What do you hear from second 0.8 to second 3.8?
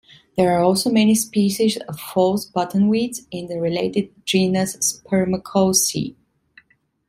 many species of False Buttonweeds in the